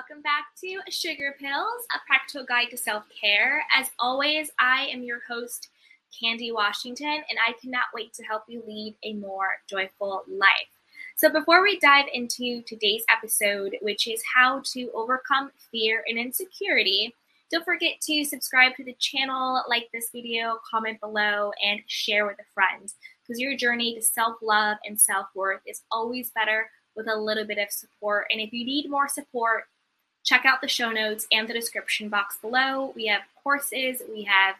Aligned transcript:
Welcome 0.00 0.22
back 0.22 0.46
to 0.58 0.80
Sugar 0.90 1.36
Pills, 1.38 1.84
a 1.94 1.98
practical 2.06 2.46
guide 2.46 2.70
to 2.70 2.76
self 2.78 3.04
care. 3.20 3.62
As 3.76 3.90
always, 3.98 4.50
I 4.58 4.86
am 4.86 5.02
your 5.02 5.20
host, 5.28 5.68
Candy 6.18 6.52
Washington, 6.52 7.06
and 7.06 7.38
I 7.46 7.52
cannot 7.60 7.84
wait 7.92 8.14
to 8.14 8.22
help 8.22 8.44
you 8.48 8.62
lead 8.66 8.94
a 9.04 9.12
more 9.12 9.58
joyful 9.68 10.22
life. 10.26 10.72
So, 11.16 11.28
before 11.28 11.62
we 11.62 11.78
dive 11.80 12.06
into 12.14 12.62
today's 12.62 13.04
episode, 13.10 13.76
which 13.82 14.08
is 14.08 14.22
how 14.34 14.62
to 14.72 14.90
overcome 14.94 15.50
fear 15.70 16.02
and 16.08 16.18
insecurity, 16.18 17.14
don't 17.50 17.66
forget 17.66 18.00
to 18.00 18.24
subscribe 18.24 18.76
to 18.76 18.84
the 18.84 18.96
channel, 18.98 19.62
like 19.68 19.90
this 19.92 20.08
video, 20.14 20.60
comment 20.70 20.98
below, 21.00 21.52
and 21.62 21.80
share 21.88 22.24
with 22.24 22.38
a 22.40 22.52
friend 22.54 22.90
because 23.22 23.38
your 23.38 23.54
journey 23.54 23.96
to 23.96 24.02
self 24.02 24.36
love 24.40 24.78
and 24.86 24.98
self 24.98 25.26
worth 25.34 25.60
is 25.66 25.82
always 25.90 26.30
better 26.30 26.70
with 26.96 27.06
a 27.06 27.16
little 27.16 27.46
bit 27.46 27.58
of 27.58 27.70
support. 27.70 28.26
And 28.30 28.40
if 28.40 28.52
you 28.52 28.64
need 28.64 28.88
more 28.88 29.08
support, 29.08 29.64
check 30.24 30.44
out 30.44 30.60
the 30.60 30.68
show 30.68 30.90
notes 30.90 31.26
and 31.32 31.48
the 31.48 31.54
description 31.54 32.08
box 32.08 32.38
below. 32.40 32.92
We 32.94 33.06
have 33.06 33.22
courses, 33.42 34.02
we 34.10 34.24
have 34.24 34.56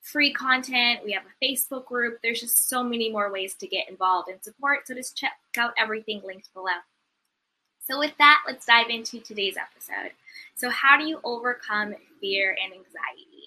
free 0.00 0.32
content, 0.32 1.00
we 1.04 1.12
have 1.12 1.24
a 1.24 1.44
Facebook 1.44 1.86
group. 1.86 2.18
There's 2.22 2.40
just 2.40 2.68
so 2.68 2.82
many 2.82 3.10
more 3.10 3.30
ways 3.32 3.54
to 3.54 3.66
get 3.66 3.88
involved 3.88 4.28
and 4.28 4.42
support. 4.42 4.86
So 4.86 4.94
just 4.94 5.16
check 5.16 5.32
out 5.56 5.74
everything 5.78 6.22
linked 6.24 6.52
below. 6.54 6.78
So, 7.88 7.98
with 7.98 8.12
that, 8.18 8.42
let's 8.46 8.66
dive 8.66 8.90
into 8.90 9.18
today's 9.20 9.56
episode. 9.56 10.12
So, 10.54 10.68
how 10.68 10.98
do 10.98 11.06
you 11.06 11.20
overcome 11.24 11.94
fear 12.20 12.54
and 12.62 12.72
anxiety? 12.74 13.37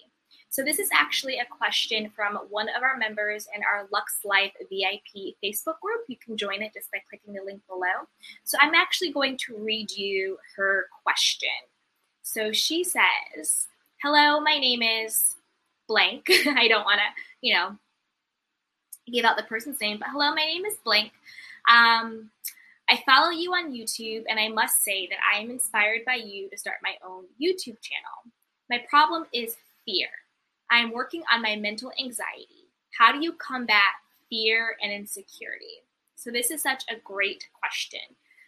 So 0.52 0.62
this 0.62 0.78
is 0.78 0.90
actually 0.92 1.38
a 1.38 1.46
question 1.46 2.12
from 2.14 2.36
one 2.50 2.68
of 2.76 2.82
our 2.82 2.98
members 2.98 3.48
in 3.56 3.62
our 3.62 3.88
Lux 3.90 4.18
Life 4.22 4.52
VIP 4.60 5.34
Facebook 5.42 5.80
group. 5.80 6.04
You 6.08 6.16
can 6.22 6.36
join 6.36 6.60
it 6.60 6.74
just 6.74 6.92
by 6.92 6.98
clicking 7.08 7.32
the 7.32 7.42
link 7.42 7.62
below. 7.66 8.06
So 8.44 8.58
I'm 8.60 8.74
actually 8.74 9.12
going 9.12 9.38
to 9.46 9.56
read 9.56 9.90
you 9.90 10.36
her 10.56 10.88
question. 11.04 11.48
So 12.20 12.52
she 12.52 12.84
says, 12.84 13.66
Hello, 14.02 14.40
my 14.40 14.58
name 14.58 14.82
is 14.82 15.36
blank. 15.88 16.26
I 16.30 16.68
don't 16.68 16.84
want 16.84 17.00
to, 17.00 17.22
you 17.40 17.54
know, 17.54 17.78
give 19.10 19.24
out 19.24 19.38
the 19.38 19.44
person's 19.44 19.80
name, 19.80 19.98
but 19.98 20.08
hello, 20.12 20.34
my 20.34 20.44
name 20.44 20.66
is 20.66 20.76
blank. 20.84 21.12
Um, 21.66 22.30
I 22.90 23.02
follow 23.06 23.30
you 23.30 23.54
on 23.54 23.72
YouTube, 23.72 24.24
and 24.28 24.38
I 24.38 24.48
must 24.48 24.84
say 24.84 25.06
that 25.06 25.18
I 25.34 25.40
am 25.40 25.50
inspired 25.50 26.00
by 26.04 26.16
you 26.16 26.50
to 26.50 26.58
start 26.58 26.76
my 26.82 26.96
own 27.02 27.24
YouTube 27.40 27.80
channel. 27.80 28.34
My 28.68 28.84
problem 28.90 29.24
is 29.32 29.56
fear. 29.86 30.08
I 30.72 30.78
am 30.78 30.90
working 30.90 31.22
on 31.30 31.42
my 31.42 31.54
mental 31.54 31.92
anxiety. 32.00 32.70
How 32.98 33.12
do 33.12 33.22
you 33.22 33.34
combat 33.34 33.92
fear 34.30 34.74
and 34.82 34.90
insecurity? 34.90 35.84
So, 36.16 36.30
this 36.30 36.50
is 36.50 36.62
such 36.62 36.84
a 36.88 36.98
great 37.04 37.46
question, 37.60 38.00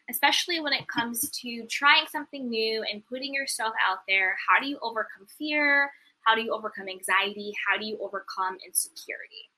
especially 0.08 0.58
when 0.58 0.72
it 0.72 0.88
comes 0.88 1.28
to 1.42 1.66
trying 1.66 2.06
something 2.10 2.48
new 2.48 2.82
and 2.90 3.06
putting 3.06 3.34
yourself 3.34 3.74
out 3.86 3.98
there. 4.08 4.36
How 4.48 4.58
do 4.58 4.66
you 4.66 4.78
overcome 4.80 5.26
fear? 5.38 5.90
How 6.22 6.34
do 6.34 6.40
you 6.40 6.54
overcome 6.54 6.88
anxiety? 6.88 7.52
How 7.68 7.78
do 7.78 7.84
you 7.84 7.98
overcome 8.00 8.56
insecurity? 8.66 9.50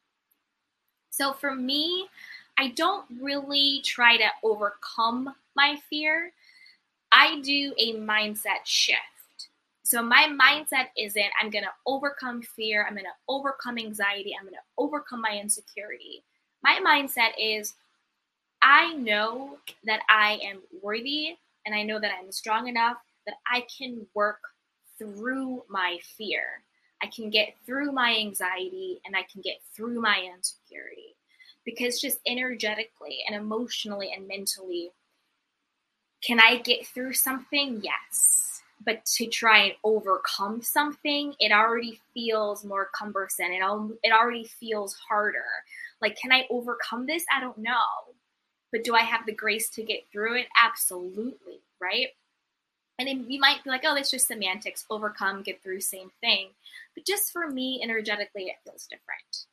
So, 1.10 1.32
for 1.34 1.54
me, 1.54 2.08
I 2.58 2.70
don't 2.70 3.06
really 3.22 3.80
try 3.84 4.16
to 4.16 4.28
overcome 4.42 5.32
my 5.54 5.78
fear. 5.88 6.32
I 7.12 7.40
do 7.42 7.74
a 7.78 7.94
mindset 7.94 8.64
shift. 8.64 9.15
So 9.86 10.02
my 10.02 10.26
mindset 10.28 10.86
isn't 10.98 11.30
I'm 11.40 11.48
going 11.48 11.62
to 11.62 11.70
overcome 11.86 12.42
fear, 12.42 12.84
I'm 12.84 12.94
going 12.94 13.04
to 13.04 13.10
overcome 13.28 13.78
anxiety, 13.78 14.34
I'm 14.36 14.44
going 14.44 14.54
to 14.54 14.60
overcome 14.78 15.20
my 15.20 15.38
insecurity. 15.40 16.24
My 16.64 16.80
mindset 16.84 17.30
is 17.38 17.74
I 18.60 18.94
know 18.94 19.58
that 19.84 20.00
I 20.10 20.40
am 20.42 20.62
worthy 20.82 21.36
and 21.66 21.72
I 21.72 21.84
know 21.84 22.00
that 22.00 22.10
I'm 22.18 22.32
strong 22.32 22.66
enough 22.66 22.96
that 23.26 23.36
I 23.46 23.64
can 23.78 24.04
work 24.12 24.40
through 24.98 25.62
my 25.68 25.98
fear. 26.18 26.64
I 27.00 27.06
can 27.06 27.30
get 27.30 27.54
through 27.64 27.92
my 27.92 28.16
anxiety 28.16 29.00
and 29.06 29.14
I 29.14 29.22
can 29.30 29.40
get 29.40 29.58
through 29.72 30.00
my 30.00 30.28
insecurity. 30.34 31.14
Because 31.64 32.00
just 32.00 32.18
energetically 32.26 33.18
and 33.28 33.36
emotionally 33.36 34.12
and 34.12 34.26
mentally, 34.26 34.90
can 36.24 36.40
I 36.40 36.56
get 36.56 36.88
through 36.88 37.12
something? 37.12 37.82
Yes 37.84 38.55
but 38.86 39.04
to 39.04 39.26
try 39.26 39.64
and 39.64 39.74
overcome 39.82 40.62
something, 40.62 41.34
it 41.40 41.50
already 41.50 42.00
feels 42.14 42.64
more 42.64 42.88
cumbersome. 42.94 43.50
It, 43.50 43.60
al- 43.60 43.90
it 44.04 44.12
already 44.12 44.44
feels 44.44 44.94
harder. 44.94 45.44
Like, 46.00 46.16
can 46.16 46.32
I 46.32 46.46
overcome 46.50 47.04
this? 47.06 47.24
I 47.36 47.40
don't 47.40 47.58
know. 47.58 48.14
But 48.70 48.84
do 48.84 48.94
I 48.94 49.02
have 49.02 49.26
the 49.26 49.32
grace 49.32 49.68
to 49.70 49.82
get 49.82 50.04
through 50.12 50.38
it? 50.38 50.46
Absolutely, 50.56 51.58
right? 51.80 52.08
And 52.98 53.08
then 53.08 53.26
you 53.28 53.40
might 53.40 53.62
be 53.64 53.70
like, 53.70 53.82
oh, 53.84 53.94
that's 53.94 54.10
just 54.10 54.28
semantics. 54.28 54.86
Overcome, 54.88 55.42
get 55.42 55.62
through, 55.62 55.80
same 55.80 56.10
thing. 56.20 56.48
But 56.94 57.04
just 57.04 57.32
for 57.32 57.48
me, 57.50 57.80
energetically, 57.82 58.44
it 58.44 58.56
feels 58.64 58.86
different. 58.86 59.46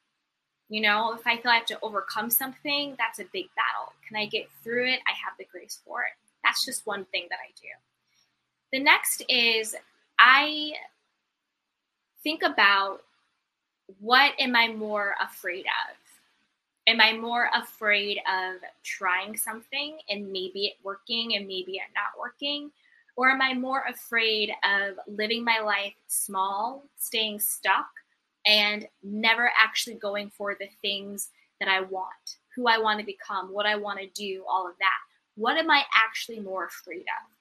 You 0.70 0.82
know, 0.82 1.14
if 1.14 1.26
I 1.26 1.38
feel 1.38 1.52
I 1.52 1.56
have 1.56 1.66
to 1.68 1.80
overcome 1.82 2.30
something, 2.30 2.96
that's 2.98 3.20
a 3.20 3.26
big 3.34 3.48
battle. 3.56 3.94
Can 4.08 4.16
I 4.16 4.28
get 4.28 4.48
through 4.64 4.88
it? 4.92 5.00
I 5.08 5.12
have 5.12 5.34
the 5.38 5.46
grace 5.52 5.80
for 5.86 6.02
it. 6.02 6.14
That's 6.44 6.66
just 6.66 6.86
one 6.86 7.06
thing 7.06 7.28
that 7.30 7.40
I 7.40 7.52
do. 7.60 7.68
The 8.74 8.80
next 8.80 9.22
is 9.30 9.76
I 10.18 10.72
think 12.24 12.42
about 12.42 13.04
what 14.00 14.32
am 14.40 14.56
I 14.56 14.70
more 14.70 15.14
afraid 15.22 15.66
of? 15.66 15.96
Am 16.88 17.00
I 17.00 17.16
more 17.16 17.52
afraid 17.54 18.18
of 18.28 18.56
trying 18.84 19.38
something 19.38 20.00
and 20.10 20.32
maybe 20.32 20.66
it 20.66 20.74
working 20.84 21.36
and 21.36 21.46
maybe 21.46 21.74
it 21.74 21.94
not 21.94 22.20
working? 22.20 22.72
Or 23.16 23.30
am 23.30 23.44
I 23.44 23.54
more 23.54 23.84
afraid 23.88 24.50
of 24.64 24.96
living 25.08 25.44
my 25.44 25.60
life 25.60 25.94
small, 26.08 26.84
staying 26.98 27.42
stuck, 27.42 27.92
and 28.48 28.88
never 29.04 29.52
actually 29.56 29.98
going 29.98 30.32
for 30.32 30.58
the 30.60 30.70
things 30.82 31.30
that 31.60 31.70
I 31.70 31.82
want, 31.82 32.38
who 32.56 32.68
I 32.68 32.80
want 32.80 33.00
to 33.00 33.06
become, 33.06 33.54
what 33.54 33.68
I 33.68 33.76
want 33.76 34.00
to 34.00 34.08
do, 34.16 34.44
all 34.50 34.68
of 34.68 34.74
that? 34.80 34.98
What 35.36 35.58
am 35.58 35.70
I 35.70 35.84
actually 35.94 36.40
more 36.40 36.66
afraid 36.66 37.02
of? 37.02 37.33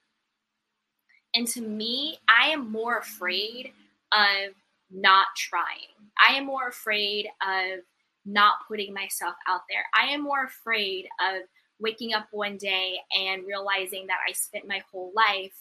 And 1.35 1.47
to 1.49 1.61
me, 1.61 2.17
I 2.29 2.49
am 2.49 2.71
more 2.71 2.97
afraid 2.97 3.73
of 4.11 4.53
not 4.91 5.27
trying. 5.35 5.89
I 6.19 6.33
am 6.35 6.45
more 6.45 6.67
afraid 6.67 7.27
of 7.41 7.79
not 8.25 8.55
putting 8.67 8.93
myself 8.93 9.35
out 9.47 9.61
there. 9.69 9.83
I 9.99 10.13
am 10.13 10.21
more 10.21 10.45
afraid 10.45 11.05
of 11.19 11.41
waking 11.79 12.13
up 12.13 12.27
one 12.31 12.57
day 12.57 12.97
and 13.17 13.45
realizing 13.45 14.07
that 14.07 14.19
I 14.27 14.33
spent 14.33 14.67
my 14.67 14.81
whole 14.91 15.11
life 15.15 15.55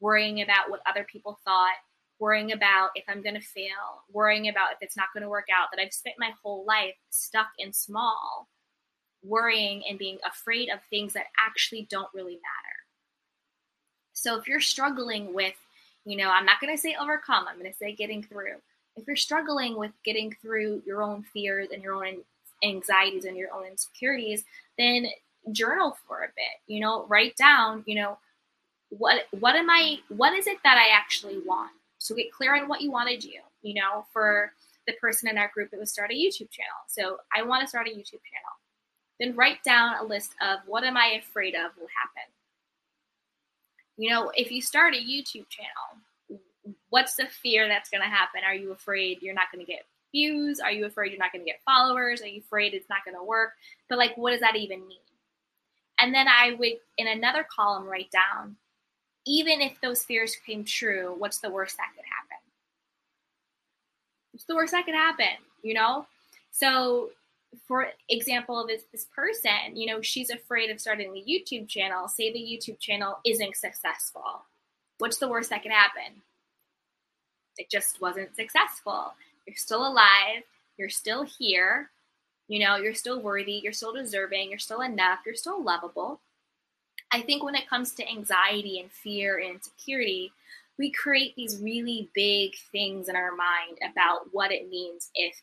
worrying 0.00 0.42
about 0.42 0.70
what 0.70 0.80
other 0.86 1.04
people 1.10 1.38
thought, 1.44 1.74
worrying 2.20 2.52
about 2.52 2.90
if 2.94 3.04
I'm 3.08 3.22
going 3.22 3.34
to 3.34 3.40
fail, 3.40 4.04
worrying 4.12 4.48
about 4.48 4.72
if 4.72 4.78
it's 4.80 4.96
not 4.96 5.08
going 5.12 5.22
to 5.22 5.28
work 5.28 5.46
out, 5.52 5.68
that 5.72 5.80
I've 5.80 5.92
spent 5.92 6.16
my 6.18 6.30
whole 6.42 6.64
life 6.66 6.94
stuck 7.10 7.48
in 7.58 7.72
small, 7.72 8.48
worrying 9.22 9.82
and 9.88 9.98
being 9.98 10.18
afraid 10.26 10.68
of 10.68 10.80
things 10.90 11.14
that 11.14 11.26
actually 11.44 11.88
don't 11.90 12.10
really 12.14 12.34
matter. 12.34 12.77
So 14.18 14.36
if 14.36 14.48
you're 14.48 14.60
struggling 14.60 15.32
with, 15.32 15.54
you 16.04 16.16
know, 16.16 16.28
I'm 16.28 16.44
not 16.44 16.60
going 16.60 16.74
to 16.74 16.80
say 16.80 16.96
overcome, 17.00 17.46
I'm 17.48 17.58
going 17.58 17.70
to 17.70 17.78
say 17.78 17.92
getting 17.92 18.22
through. 18.22 18.56
If 18.96 19.06
you're 19.06 19.14
struggling 19.14 19.78
with 19.78 19.92
getting 20.04 20.34
through 20.42 20.82
your 20.84 21.04
own 21.04 21.22
fears 21.22 21.68
and 21.72 21.82
your 21.82 21.94
own 21.94 22.22
anxieties 22.64 23.26
and 23.26 23.36
your 23.36 23.52
own 23.54 23.64
insecurities, 23.66 24.42
then 24.76 25.06
journal 25.52 25.96
for 26.06 26.24
a 26.24 26.28
bit. 26.34 26.60
You 26.66 26.80
know, 26.80 27.06
write 27.06 27.36
down, 27.36 27.84
you 27.86 27.94
know, 27.94 28.18
what 28.90 29.26
what 29.38 29.54
am 29.54 29.70
I 29.70 29.98
what 30.08 30.32
is 30.32 30.48
it 30.48 30.58
that 30.64 30.78
I 30.78 30.96
actually 30.96 31.38
want? 31.46 31.70
So 31.98 32.16
get 32.16 32.32
clear 32.32 32.56
on 32.56 32.68
what 32.68 32.80
you 32.80 32.90
want 32.90 33.10
to 33.10 33.16
do. 33.16 33.34
You 33.62 33.74
know, 33.74 34.04
for 34.12 34.52
the 34.88 34.94
person 34.94 35.28
in 35.28 35.38
our 35.38 35.50
group 35.54 35.70
that 35.70 35.78
would 35.78 35.88
start 35.88 36.10
a 36.10 36.14
YouTube 36.14 36.50
channel. 36.50 36.80
So 36.88 37.18
I 37.36 37.42
want 37.42 37.62
to 37.62 37.68
start 37.68 37.86
a 37.86 37.90
YouTube 37.90 38.24
channel. 38.26 38.54
Then 39.20 39.36
write 39.36 39.62
down 39.62 39.94
a 40.00 40.04
list 40.04 40.32
of 40.40 40.58
what 40.66 40.82
am 40.82 40.96
I 40.96 41.20
afraid 41.22 41.54
of 41.54 41.70
will 41.78 41.88
happen. 41.94 42.32
You 43.98 44.10
know, 44.10 44.30
if 44.36 44.52
you 44.52 44.62
start 44.62 44.94
a 44.94 44.98
YouTube 44.98 45.48
channel, 45.48 46.40
what's 46.88 47.16
the 47.16 47.26
fear 47.26 47.66
that's 47.66 47.90
going 47.90 48.02
to 48.02 48.08
happen? 48.08 48.42
Are 48.46 48.54
you 48.54 48.70
afraid 48.70 49.18
you're 49.20 49.34
not 49.34 49.50
going 49.52 49.64
to 49.64 49.70
get 49.70 49.86
views? 50.12 50.60
Are 50.60 50.70
you 50.70 50.86
afraid 50.86 51.10
you're 51.10 51.18
not 51.18 51.32
going 51.32 51.44
to 51.44 51.50
get 51.50 51.60
followers? 51.64 52.22
Are 52.22 52.28
you 52.28 52.40
afraid 52.40 52.74
it's 52.74 52.88
not 52.88 53.04
going 53.04 53.16
to 53.16 53.24
work? 53.24 53.50
But 53.88 53.98
like, 53.98 54.16
what 54.16 54.30
does 54.30 54.40
that 54.40 54.54
even 54.54 54.86
mean? 54.86 54.98
And 56.00 56.14
then 56.14 56.28
I 56.28 56.54
would, 56.54 56.74
in 56.96 57.08
another 57.08 57.44
column, 57.54 57.86
write 57.86 58.12
down, 58.12 58.56
even 59.26 59.60
if 59.60 59.80
those 59.80 60.04
fears 60.04 60.36
came 60.46 60.64
true, 60.64 61.14
what's 61.18 61.40
the 61.40 61.50
worst 61.50 61.76
that 61.76 61.90
could 61.96 62.04
happen? 62.04 62.38
What's 64.30 64.44
the 64.44 64.54
worst 64.54 64.72
that 64.72 64.84
could 64.84 64.94
happen? 64.94 65.42
You 65.62 65.74
know? 65.74 66.06
So 66.52 67.10
for 67.66 67.88
example, 68.08 68.66
this 68.66 68.82
this 68.92 69.06
person, 69.14 69.74
you 69.74 69.86
know, 69.86 70.00
she's 70.00 70.30
afraid 70.30 70.70
of 70.70 70.80
starting 70.80 71.12
the 71.12 71.24
YouTube 71.26 71.68
channel. 71.68 72.08
Say 72.08 72.32
the 72.32 72.38
YouTube 72.38 72.78
channel 72.78 73.18
isn't 73.24 73.56
successful. 73.56 74.44
What's 74.98 75.18
the 75.18 75.28
worst 75.28 75.50
that 75.50 75.62
could 75.62 75.72
happen? 75.72 76.22
It 77.56 77.70
just 77.70 78.00
wasn't 78.00 78.36
successful. 78.36 79.14
You're 79.46 79.56
still 79.56 79.86
alive. 79.86 80.42
You're 80.76 80.90
still 80.90 81.24
here. 81.24 81.90
You 82.48 82.60
know, 82.60 82.76
you're 82.76 82.94
still 82.94 83.20
worthy. 83.20 83.60
You're 83.62 83.72
still 83.72 83.92
deserving. 83.92 84.50
You're 84.50 84.58
still 84.58 84.80
enough. 84.80 85.20
You're 85.26 85.34
still 85.34 85.62
lovable. 85.62 86.20
I 87.10 87.22
think 87.22 87.42
when 87.42 87.54
it 87.54 87.68
comes 87.68 87.92
to 87.94 88.08
anxiety 88.08 88.80
and 88.80 88.90
fear 88.90 89.38
and 89.38 89.54
insecurity, 89.54 90.32
we 90.78 90.90
create 90.90 91.34
these 91.34 91.60
really 91.60 92.10
big 92.14 92.52
things 92.70 93.08
in 93.08 93.16
our 93.16 93.34
mind 93.34 93.78
about 93.90 94.28
what 94.32 94.52
it 94.52 94.68
means 94.68 95.10
if 95.14 95.34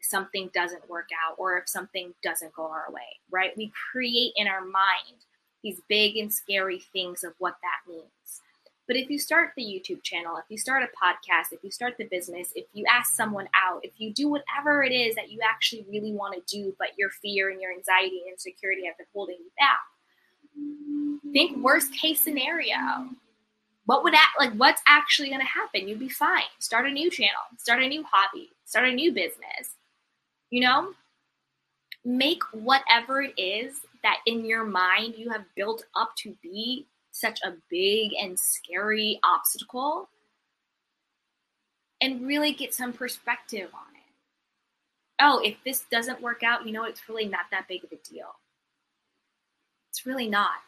something 0.00 0.50
doesn't 0.54 0.88
work 0.88 1.08
out 1.26 1.36
or 1.38 1.58
if 1.58 1.68
something 1.68 2.14
doesn't 2.22 2.54
go 2.54 2.64
our 2.64 2.90
way, 2.90 3.18
right? 3.30 3.56
We 3.56 3.72
create 3.92 4.32
in 4.36 4.46
our 4.46 4.62
mind 4.62 5.24
these 5.62 5.80
big 5.88 6.16
and 6.16 6.32
scary 6.32 6.82
things 6.92 7.22
of 7.24 7.34
what 7.38 7.56
that 7.62 7.90
means. 7.90 8.40
But 8.86 8.96
if 8.96 9.08
you 9.08 9.18
start 9.20 9.50
the 9.56 9.62
YouTube 9.62 10.02
channel, 10.02 10.36
if 10.36 10.44
you 10.48 10.58
start 10.58 10.82
a 10.82 10.86
podcast, 10.86 11.52
if 11.52 11.62
you 11.62 11.70
start 11.70 11.94
the 11.96 12.06
business, 12.06 12.52
if 12.56 12.66
you 12.72 12.84
ask 12.90 13.14
someone 13.14 13.48
out, 13.54 13.84
if 13.84 13.92
you 13.98 14.12
do 14.12 14.28
whatever 14.28 14.82
it 14.82 14.90
is 14.90 15.14
that 15.14 15.30
you 15.30 15.38
actually 15.44 15.86
really 15.88 16.12
want 16.12 16.34
to 16.34 16.56
do, 16.56 16.74
but 16.78 16.88
your 16.98 17.10
fear 17.10 17.50
and 17.50 17.60
your 17.60 17.72
anxiety 17.72 18.20
and 18.24 18.32
insecurity 18.32 18.86
have 18.86 18.96
been 18.96 19.06
holding 19.12 19.36
you 19.38 19.50
back, 19.56 21.32
think 21.32 21.62
worst 21.62 21.92
case 21.94 22.20
scenario. 22.20 23.10
What 23.84 24.02
would 24.02 24.14
act 24.14 24.38
like 24.40 24.52
what's 24.54 24.82
actually 24.88 25.28
going 25.28 25.40
to 25.40 25.46
happen? 25.46 25.86
You'd 25.86 26.00
be 26.00 26.08
fine. 26.08 26.42
Start 26.58 26.86
a 26.86 26.90
new 26.90 27.10
channel, 27.10 27.42
start 27.58 27.82
a 27.82 27.88
new 27.88 28.04
hobby, 28.10 28.50
start 28.64 28.88
a 28.88 28.92
new 28.92 29.12
business 29.12 29.76
you 30.50 30.60
know, 30.60 30.92
make 32.04 32.42
whatever 32.52 33.22
it 33.22 33.38
is 33.38 33.80
that 34.02 34.18
in 34.26 34.44
your 34.44 34.64
mind 34.64 35.14
you 35.16 35.30
have 35.30 35.44
built 35.54 35.84
up 35.94 36.14
to 36.16 36.34
be 36.42 36.86
such 37.12 37.40
a 37.44 37.52
big 37.70 38.12
and 38.20 38.38
scary 38.38 39.18
obstacle 39.22 40.08
and 42.00 42.26
really 42.26 42.52
get 42.52 42.72
some 42.72 42.92
perspective 42.92 43.68
on 43.74 43.94
it. 43.94 44.00
Oh, 45.20 45.40
if 45.44 45.56
this 45.64 45.84
doesn't 45.90 46.22
work 46.22 46.42
out, 46.42 46.66
you 46.66 46.72
know, 46.72 46.84
it's 46.84 47.08
really 47.08 47.26
not 47.26 47.46
that 47.50 47.68
big 47.68 47.84
of 47.84 47.92
a 47.92 47.96
deal. 47.96 48.36
It's 49.90 50.06
really 50.06 50.28
not. 50.28 50.62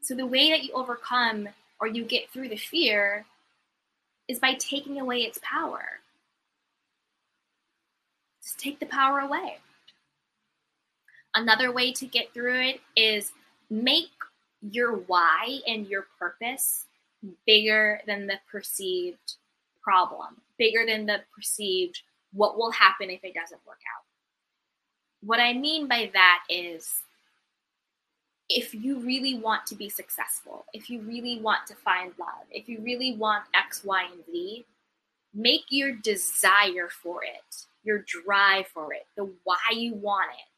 So, 0.00 0.14
the 0.14 0.26
way 0.26 0.50
that 0.50 0.64
you 0.64 0.72
overcome 0.72 1.48
or 1.80 1.86
you 1.86 2.04
get 2.04 2.30
through 2.30 2.48
the 2.48 2.56
fear 2.56 3.24
is 4.28 4.38
by 4.38 4.54
taking 4.54 4.98
away 5.00 5.18
its 5.18 5.38
power. 5.42 6.00
Take 8.54 8.78
the 8.78 8.86
power 8.86 9.20
away. 9.20 9.58
Another 11.34 11.72
way 11.72 11.92
to 11.92 12.06
get 12.06 12.32
through 12.32 12.60
it 12.60 12.80
is 12.96 13.32
make 13.68 14.10
your 14.62 14.96
why 14.96 15.60
and 15.66 15.86
your 15.86 16.06
purpose 16.18 16.86
bigger 17.46 18.00
than 18.06 18.26
the 18.26 18.38
perceived 18.50 19.34
problem, 19.82 20.40
bigger 20.58 20.84
than 20.86 21.06
the 21.06 21.20
perceived 21.34 22.02
what 22.32 22.56
will 22.56 22.70
happen 22.70 23.10
if 23.10 23.22
it 23.24 23.34
doesn't 23.34 23.60
work 23.66 23.80
out. 23.96 24.04
What 25.22 25.40
I 25.40 25.52
mean 25.52 25.88
by 25.88 26.10
that 26.12 26.44
is 26.48 27.00
if 28.48 28.74
you 28.74 29.00
really 29.00 29.38
want 29.38 29.66
to 29.66 29.74
be 29.74 29.88
successful, 29.88 30.64
if 30.72 30.88
you 30.88 31.00
really 31.00 31.40
want 31.40 31.66
to 31.66 31.74
find 31.74 32.12
love, 32.18 32.46
if 32.50 32.68
you 32.68 32.80
really 32.80 33.16
want 33.16 33.44
X, 33.54 33.82
Y, 33.84 34.06
and 34.12 34.24
Z, 34.30 34.64
make 35.34 35.64
your 35.68 35.92
desire 35.92 36.88
for 36.88 37.24
it 37.24 37.66
your 37.86 38.04
drive 38.06 38.66
for 38.66 38.92
it, 38.92 39.06
the 39.16 39.30
why 39.44 39.56
you 39.72 39.94
want 39.94 40.30
it, 40.32 40.50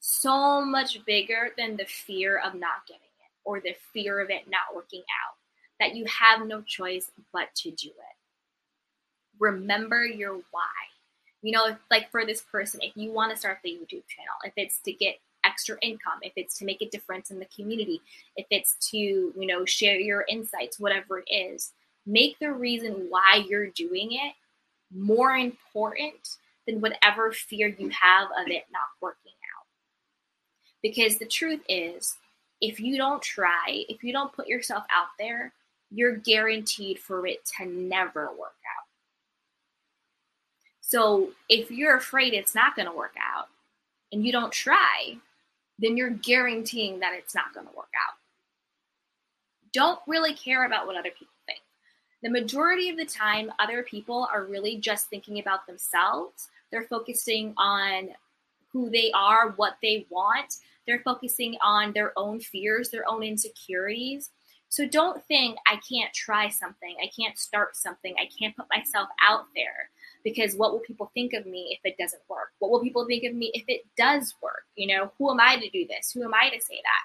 so 0.00 0.64
much 0.64 1.04
bigger 1.04 1.50
than 1.58 1.76
the 1.76 1.84
fear 1.84 2.38
of 2.38 2.54
not 2.54 2.86
getting 2.86 3.02
it 3.02 3.30
or 3.44 3.60
the 3.60 3.74
fear 3.92 4.20
of 4.20 4.30
it 4.30 4.48
not 4.48 4.74
working 4.74 5.00
out, 5.00 5.36
that 5.80 5.96
you 5.96 6.04
have 6.06 6.46
no 6.46 6.62
choice 6.62 7.10
but 7.32 7.48
to 7.56 7.70
do 7.72 7.88
it. 7.88 8.16
Remember 9.38 10.06
your 10.06 10.34
why. 10.34 10.70
You 11.42 11.52
know, 11.52 11.76
like 11.90 12.10
for 12.10 12.24
this 12.24 12.40
person, 12.40 12.80
if 12.82 12.96
you 12.96 13.12
want 13.12 13.30
to 13.32 13.36
start 13.36 13.58
the 13.62 13.70
YouTube 13.70 14.06
channel, 14.08 14.36
if 14.44 14.52
it's 14.56 14.78
to 14.80 14.92
get 14.92 15.16
extra 15.44 15.76
income, 15.82 16.18
if 16.22 16.32
it's 16.36 16.58
to 16.58 16.64
make 16.64 16.82
a 16.82 16.88
difference 16.88 17.30
in 17.30 17.38
the 17.38 17.46
community, 17.54 18.00
if 18.36 18.46
it's 18.50 18.76
to, 18.90 18.96
you 18.96 19.34
know, 19.36 19.64
share 19.64 19.98
your 19.98 20.24
insights, 20.28 20.80
whatever 20.80 21.18
it 21.18 21.32
is, 21.32 21.72
make 22.06 22.38
the 22.38 22.52
reason 22.52 23.06
why 23.08 23.44
you're 23.48 23.68
doing 23.68 24.12
it 24.12 24.32
more 24.94 25.36
important 25.36 26.36
than 26.66 26.80
whatever 26.80 27.32
fear 27.32 27.68
you 27.68 27.88
have 27.90 28.28
of 28.38 28.48
it 28.48 28.64
not 28.72 28.88
working 29.00 29.32
out. 29.32 29.66
Because 30.82 31.18
the 31.18 31.26
truth 31.26 31.60
is, 31.68 32.16
if 32.60 32.80
you 32.80 32.96
don't 32.96 33.22
try, 33.22 33.84
if 33.88 34.02
you 34.02 34.12
don't 34.12 34.32
put 34.32 34.48
yourself 34.48 34.84
out 34.90 35.08
there, 35.18 35.52
you're 35.90 36.16
guaranteed 36.16 36.98
for 36.98 37.26
it 37.26 37.40
to 37.58 37.66
never 37.66 38.26
work 38.28 38.38
out. 38.40 38.86
So 40.80 41.30
if 41.48 41.70
you're 41.70 41.96
afraid 41.96 42.32
it's 42.32 42.54
not 42.54 42.76
going 42.76 42.86
to 42.86 42.96
work 42.96 43.14
out 43.20 43.48
and 44.12 44.24
you 44.24 44.32
don't 44.32 44.52
try, 44.52 45.16
then 45.78 45.96
you're 45.96 46.10
guaranteeing 46.10 47.00
that 47.00 47.14
it's 47.14 47.34
not 47.34 47.52
going 47.52 47.66
to 47.66 47.76
work 47.76 47.92
out. 47.94 48.14
Don't 49.72 49.98
really 50.06 50.34
care 50.34 50.64
about 50.64 50.86
what 50.86 50.96
other 50.96 51.10
people 51.10 51.26
the 52.26 52.32
majority 52.32 52.88
of 52.88 52.96
the 52.96 53.04
time, 53.04 53.52
other 53.60 53.84
people 53.84 54.28
are 54.34 54.46
really 54.46 54.78
just 54.78 55.08
thinking 55.08 55.38
about 55.38 55.64
themselves. 55.64 56.48
They're 56.72 56.88
focusing 56.90 57.54
on 57.56 58.08
who 58.72 58.90
they 58.90 59.12
are, 59.12 59.52
what 59.52 59.76
they 59.80 60.08
want. 60.10 60.56
They're 60.88 61.02
focusing 61.04 61.56
on 61.62 61.92
their 61.92 62.12
own 62.16 62.40
fears, 62.40 62.90
their 62.90 63.08
own 63.08 63.22
insecurities. 63.22 64.30
So 64.70 64.88
don't 64.88 65.24
think 65.26 65.56
I 65.68 65.78
can't 65.88 66.12
try 66.12 66.48
something, 66.48 66.96
I 67.00 67.08
can't 67.16 67.38
start 67.38 67.76
something, 67.76 68.16
I 68.20 68.28
can't 68.36 68.56
put 68.56 68.66
myself 68.74 69.08
out 69.24 69.44
there 69.54 69.90
because 70.24 70.56
what 70.56 70.72
will 70.72 70.80
people 70.80 71.12
think 71.14 71.32
of 71.32 71.46
me 71.46 71.78
if 71.78 71.88
it 71.88 71.96
doesn't 71.96 72.22
work? 72.28 72.48
What 72.58 72.72
will 72.72 72.82
people 72.82 73.06
think 73.06 73.22
of 73.22 73.36
me 73.36 73.52
if 73.54 73.62
it 73.68 73.82
does 73.96 74.34
work? 74.42 74.64
You 74.74 74.88
know, 74.88 75.12
who 75.16 75.30
am 75.30 75.38
I 75.38 75.60
to 75.60 75.70
do 75.70 75.86
this? 75.86 76.10
Who 76.10 76.24
am 76.24 76.34
I 76.34 76.50
to 76.50 76.60
say 76.60 76.74
that? 76.82 77.04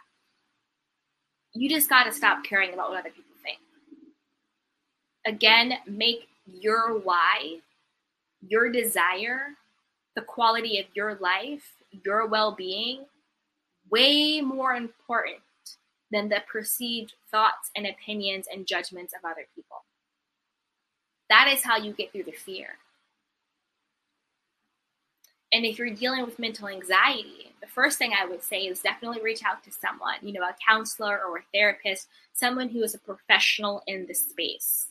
You 1.53 1.69
just 1.69 1.91
got 1.91 2.05
to 2.05 2.11
stop 2.11 2.43
caring 2.43 2.73
about 2.73 2.89
what 2.89 2.99
other 3.01 3.11
people 3.11 3.30
again, 5.25 5.73
make 5.87 6.27
your 6.45 6.97
why, 6.99 7.57
your 8.47 8.71
desire, 8.71 9.49
the 10.15 10.21
quality 10.21 10.79
of 10.79 10.85
your 10.93 11.15
life, 11.15 11.73
your 12.05 12.27
well 12.27 12.51
being, 12.51 13.05
way 13.89 14.41
more 14.41 14.73
important 14.73 15.39
than 16.11 16.29
the 16.29 16.43
perceived 16.51 17.13
thoughts 17.29 17.71
and 17.75 17.85
opinions 17.87 18.47
and 18.51 18.67
judgments 18.67 19.13
of 19.13 19.29
other 19.29 19.47
people. 19.55 19.83
That 21.29 21.49
is 21.53 21.63
how 21.63 21.77
you 21.77 21.93
get 21.93 22.11
through 22.11 22.23
the 22.23 22.31
fear. 22.31 22.77
And 25.53 25.65
if 25.65 25.77
you're 25.77 25.89
dealing 25.89 26.25
with 26.25 26.39
mental 26.39 26.67
anxiety, 26.67 27.51
the 27.61 27.67
first 27.67 27.97
thing 27.97 28.11
I 28.13 28.25
would 28.25 28.41
say 28.43 28.63
is 28.67 28.79
definitely 28.79 29.21
reach 29.21 29.43
out 29.43 29.63
to 29.63 29.71
someone, 29.71 30.15
you 30.21 30.33
know, 30.33 30.41
a 30.41 30.55
counselor 30.65 31.21
or 31.25 31.37
a 31.37 31.43
therapist, 31.53 32.07
someone 32.33 32.69
who 32.69 32.83
is 32.83 32.95
a 32.95 32.99
professional 32.99 33.83
in 33.87 34.05
the 34.07 34.13
space. 34.13 34.87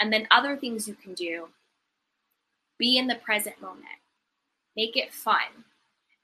And 0.00 0.12
then 0.12 0.26
other 0.30 0.56
things 0.56 0.88
you 0.88 0.94
can 0.94 1.14
do 1.14 1.48
be 2.78 2.98
in 2.98 3.06
the 3.06 3.14
present 3.16 3.60
moment, 3.60 3.86
make 4.76 4.96
it 4.96 5.12
fun. 5.12 5.64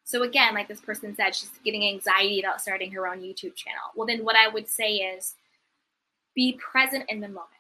So, 0.05 0.23
again, 0.23 0.55
like 0.55 0.69
this 0.69 0.81
person 0.81 1.15
said, 1.15 1.35
she's 1.35 1.51
getting 1.65 1.87
anxiety 1.87 2.41
about 2.41 2.61
starting 2.61 2.91
her 2.93 3.07
own 3.07 3.21
YouTube 3.21 3.55
channel. 3.55 3.93
Well, 3.95 4.07
then 4.07 4.25
what 4.25 4.37
I 4.37 4.49
would 4.49 4.69
say 4.69 4.95
is 4.95 5.35
be 6.35 6.59
present 6.59 7.05
in 7.09 7.21
the 7.21 7.29
moment. 7.29 7.51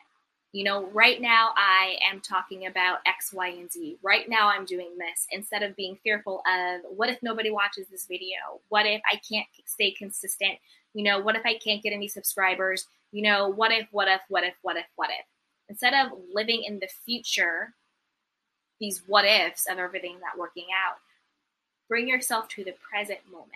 You 0.52 0.64
know, 0.64 0.86
right 0.86 1.20
now 1.20 1.50
I 1.56 1.98
am 2.10 2.20
talking 2.20 2.66
about 2.66 3.00
X, 3.04 3.34
Y, 3.34 3.48
and 3.48 3.70
Z. 3.70 3.98
Right 4.02 4.28
now 4.30 4.48
I'm 4.48 4.64
doing 4.64 4.96
this 4.96 5.26
instead 5.30 5.62
of 5.62 5.76
being 5.76 5.98
fearful 6.02 6.42
of 6.46 6.80
what 6.88 7.10
if 7.10 7.22
nobody 7.22 7.50
watches 7.50 7.86
this 7.88 8.06
video? 8.06 8.38
What 8.70 8.86
if 8.86 9.02
I 9.12 9.20
can't 9.30 9.46
stay 9.66 9.90
consistent? 9.90 10.54
You 10.94 11.04
know, 11.04 11.20
what 11.20 11.36
if 11.36 11.42
I 11.44 11.58
can't 11.58 11.82
get 11.82 11.92
any 11.92 12.08
subscribers? 12.08 12.86
You 13.12 13.22
know, 13.22 13.48
what 13.48 13.72
if, 13.72 13.88
what 13.90 14.08
if, 14.08 14.22
what 14.30 14.42
if, 14.42 14.54
what 14.62 14.76
if, 14.76 14.86
what 14.96 15.10
if? 15.10 15.26
Instead 15.68 15.94
of 15.94 16.18
living 16.32 16.64
in 16.64 16.78
the 16.78 16.88
future, 17.04 17.74
these 18.80 19.02
what 19.06 19.24
ifs 19.24 19.66
of 19.70 19.78
everything 19.78 20.18
not 20.20 20.38
working 20.38 20.66
out, 20.74 20.98
bring 21.88 22.08
yourself 22.08 22.48
to 22.48 22.64
the 22.64 22.74
present 22.90 23.20
moment. 23.30 23.52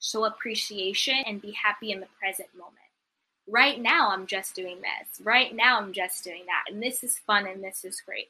Show 0.00 0.24
appreciation 0.24 1.16
and 1.26 1.42
be 1.42 1.52
happy 1.52 1.92
in 1.92 2.00
the 2.00 2.08
present 2.20 2.48
moment. 2.54 2.76
Right 3.48 3.80
now, 3.80 4.10
I'm 4.10 4.26
just 4.26 4.54
doing 4.54 4.78
this. 4.80 5.20
Right 5.24 5.54
now, 5.54 5.78
I'm 5.78 5.92
just 5.92 6.24
doing 6.24 6.42
that. 6.46 6.72
And 6.72 6.82
this 6.82 7.04
is 7.04 7.18
fun 7.18 7.46
and 7.46 7.62
this 7.62 7.84
is 7.84 8.00
great. 8.00 8.28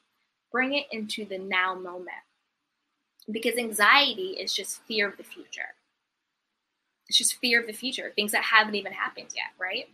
Bring 0.53 0.75
it 0.75 0.87
into 0.93 1.25
the 1.25 1.39
now 1.39 1.75
moment. 1.75 2.11
Because 3.31 3.57
anxiety 3.57 4.37
is 4.39 4.55
just 4.55 4.83
fear 4.83 5.09
of 5.09 5.17
the 5.17 5.25
future. 5.25 5.75
It's 7.09 7.19
just 7.19 7.37
fear 7.37 7.61
of 7.61 7.67
the 7.67 7.73
future, 7.73 8.13
things 8.15 8.33
that 8.33 8.43
haven't 8.43 8.75
even 8.75 8.93
happened 8.93 9.29
yet, 9.35 9.47
right? 9.59 9.87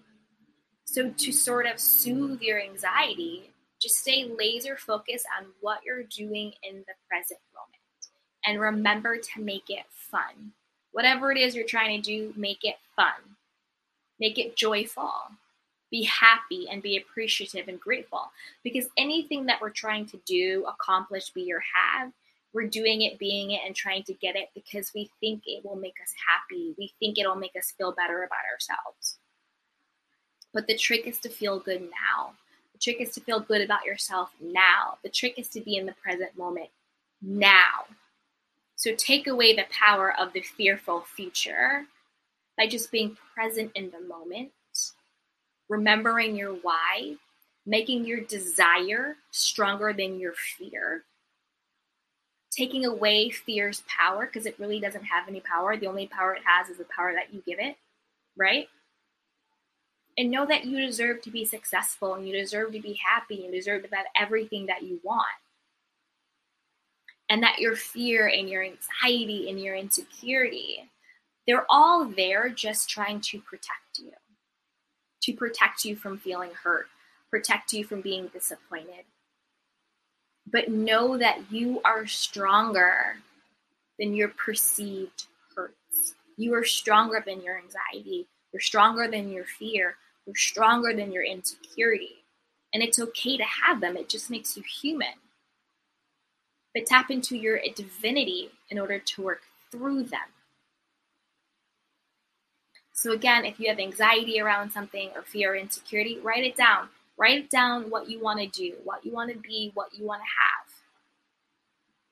So, 0.85 1.11
to 1.11 1.33
sort 1.33 1.67
of 1.67 1.81
soothe 1.81 2.43
your 2.43 2.61
anxiety, 2.61 3.51
Just 3.81 3.97
stay 3.97 4.25
laser 4.39 4.77
focused 4.77 5.27
on 5.37 5.47
what 5.61 5.81
you're 5.85 6.05
doing 6.05 6.53
in 6.63 6.77
the 6.87 6.95
present 7.09 7.41
moment. 7.53 7.83
And 8.47 8.61
remember 8.61 9.17
to 9.17 9.41
make 9.41 9.69
it 9.71 9.85
fun. 9.91 10.53
Whatever 10.93 11.33
it 11.33 11.39
is 11.39 11.57
you're 11.57 11.65
trying 11.67 12.01
to 12.01 12.11
do, 12.11 12.33
make 12.37 12.61
it 12.63 12.77
fun. 12.95 13.37
Make 14.21 14.39
it 14.39 14.57
joyful. 14.57 15.13
Be 15.91 16.05
happy 16.05 16.69
and 16.71 16.81
be 16.81 16.97
appreciative 16.97 17.67
and 17.67 17.81
grateful. 17.81 18.31
Because 18.63 18.87
anything 18.97 19.47
that 19.47 19.61
we're 19.61 19.71
trying 19.71 20.07
to 20.07 20.21
do, 20.27 20.65
accomplish, 20.69 21.31
be, 21.31 21.53
or 21.53 21.63
have, 21.75 22.13
we're 22.55 22.69
doing 22.69 23.03
it, 23.03 23.19
being 23.19 23.51
it, 23.51 23.63
and 23.67 23.75
trying 23.75 24.05
to 24.05 24.15
get 24.15 24.37
it 24.37 24.51
because 24.55 24.93
we 24.95 25.11
think 25.21 25.43
it 25.47 25.65
will 25.65 25.77
make 25.77 25.97
us 26.03 26.13
happy. 26.29 26.75
We 26.79 26.93
think 27.01 27.19
it'll 27.19 27.35
make 27.35 27.57
us 27.59 27.73
feel 27.77 27.93
better 27.93 28.23
about 28.23 28.45
ourselves. 28.53 29.19
But 30.53 30.67
the 30.67 30.77
trick 30.77 31.07
is 31.07 31.19
to 31.21 31.29
feel 31.29 31.59
good 31.59 31.83
now. 31.83 32.33
The 32.73 32.79
trick 32.79 33.01
is 33.01 33.13
to 33.15 33.21
feel 33.21 33.41
good 33.41 33.63
about 33.63 33.85
yourself 33.85 34.31
now. 34.41 34.99
The 35.03 35.09
trick 35.09 35.39
is 35.39 35.49
to 35.51 35.61
be 35.61 35.77
in 35.77 35.87
the 35.87 35.95
present 36.03 36.37
moment 36.37 36.69
now. 37.21 37.87
So 38.77 38.95
take 38.97 39.27
away 39.27 39.55
the 39.55 39.67
power 39.71 40.13
of 40.19 40.33
the 40.33 40.41
fearful 40.41 41.03
future 41.03 41.87
by 42.59 42.67
just 42.67 42.91
being 42.91 43.17
present 43.35 43.71
in 43.75 43.91
the 43.91 44.01
moment, 44.01 44.51
remembering 45.69 46.37
your 46.37 46.53
why, 46.53 47.15
making 47.65 48.05
your 48.05 48.21
desire 48.21 49.17
stronger 49.31 49.93
than 49.93 50.19
your 50.19 50.35
fear, 50.35 51.05
taking 52.51 52.85
away 52.85 53.31
fear's 53.31 53.83
power 53.87 54.27
because 54.27 54.47
it 54.47 54.59
really 54.59 54.81
doesn't 54.81 55.05
have 55.05 55.29
any 55.29 55.41
power. 55.41 55.77
The 55.77 55.87
only 55.87 56.09
power 56.09 56.35
it 56.35 56.43
has 56.45 56.69
is 56.69 56.79
the 56.79 56.87
power 56.95 57.13
that 57.15 57.33
you 57.33 57.43
give 57.47 57.59
it, 57.59 57.77
right? 58.37 58.69
And 60.19 60.31
know 60.31 60.45
that 60.47 60.67
you 60.67 60.79
deserve 60.85 61.23
to 61.23 61.31
be 61.31 61.45
successful 61.45 62.15
and 62.15 62.29
you 62.29 62.35
deserve 62.35 62.73
to 62.73 62.81
be 62.81 63.01
happy 63.03 63.45
and 63.45 63.53
deserve 63.53 63.83
to 63.83 63.97
have 63.97 64.07
everything 64.15 64.67
that 64.67 64.83
you 64.83 65.01
want. 65.03 65.27
And 67.31 67.43
that 67.43 67.59
your 67.61 67.77
fear 67.77 68.29
and 68.29 68.49
your 68.49 68.63
anxiety 68.63 69.49
and 69.49 69.59
your 69.59 69.75
insecurity, 69.75 70.91
they're 71.47 71.67
all 71.71 72.05
there 72.05 72.51
just 72.51 72.91
trying 72.91 73.21
to 73.23 73.41
protect 73.41 73.99
you, 73.99 74.13
to 75.23 75.33
protect 75.33 75.85
you 75.85 75.97
from 75.97 76.19
feeling 76.19 76.51
hurt, 76.63 76.89
protect 77.31 77.73
you 77.73 77.85
from 77.85 78.03
being 78.03 78.27
disappointed, 78.27 79.07
but 80.47 80.71
know 80.71 81.17
that 81.17 81.51
you 81.51 81.81
are 81.85 82.07
stronger 82.07 83.17
than 83.99 84.15
your 84.15 84.29
perceived 84.29 85.25
hurts. 85.57 86.15
You 86.37 86.55
are 86.55 86.65
stronger 86.65 87.23
than 87.25 87.43
your 87.43 87.59
anxiety. 87.59 88.27
You're 88.53 88.61
stronger 88.61 89.09
than 89.09 89.31
your 89.31 89.45
fear. 89.45 89.97
You're 90.27 90.37
stronger 90.37 90.95
than 90.95 91.13
your 91.13 91.25
insecurity. 91.25 92.25
And 92.73 92.83
it's 92.83 92.99
okay 92.99 93.37
to 93.37 93.45
have 93.45 93.81
them, 93.81 93.97
it 93.97 94.09
just 94.09 94.31
makes 94.31 94.57
you 94.57 94.63
human. 94.63 95.15
But 96.75 96.87
tap 96.87 97.11
into 97.11 97.37
your 97.37 97.61
divinity 97.75 98.51
in 98.71 98.79
order 98.79 98.99
to 98.99 99.23
work 99.23 99.43
through 99.71 100.05
them. 100.05 100.21
So, 102.95 103.13
again, 103.13 103.45
if 103.45 103.61
you 103.61 103.69
have 103.69 103.79
anxiety 103.79 104.41
around 104.41 104.71
something 104.71 105.11
or 105.15 105.23
fear 105.23 105.53
or 105.53 105.57
insecurity, 105.57 106.19
write 106.23 106.45
it 106.45 106.57
down. 106.57 106.89
Write 107.19 107.51
down 107.51 107.91
what 107.91 108.09
you 108.09 108.23
want 108.23 108.41
to 108.41 108.47
do, 108.47 108.77
what 108.85 109.05
you 109.05 109.13
want 109.13 109.31
to 109.33 109.39
be, 109.39 109.71
what 109.75 109.89
you 109.93 110.07
want 110.07 110.23
to 110.23 110.25
have. 110.25 110.75